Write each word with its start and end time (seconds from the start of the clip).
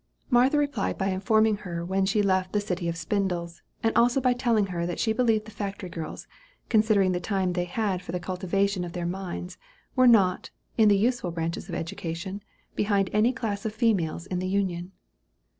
Martha 0.31 0.57
replied 0.57 0.97
by 0.97 1.09
informing 1.09 1.57
her 1.57 1.85
when 1.85 2.07
she 2.07 2.23
left 2.23 2.53
the 2.53 2.59
"city 2.59 2.87
of 2.89 2.97
spindles;" 2.97 3.61
and 3.83 3.95
also 3.95 4.19
by 4.19 4.33
telling 4.33 4.65
her 4.65 4.83
that 4.83 4.99
she 4.99 5.13
believed 5.13 5.45
the 5.45 5.51
factory 5.51 5.89
girls, 5.89 6.25
considering 6.69 7.11
the 7.11 7.17
little 7.19 7.29
time 7.37 7.53
they 7.53 7.65
had 7.65 8.01
for 8.01 8.11
the 8.11 8.19
cultivation 8.19 8.83
of 8.83 8.93
their 8.93 9.05
minds, 9.05 9.59
were 9.95 10.07
not, 10.07 10.49
in 10.75 10.89
the 10.89 10.97
useful 10.97 11.29
branches 11.29 11.69
of 11.69 11.75
education, 11.75 12.41
behind 12.75 13.11
any 13.13 13.31
class 13.31 13.63
of 13.63 13.75
females 13.75 14.25
in 14.25 14.39
the 14.39 14.47
Union. 14.49 14.91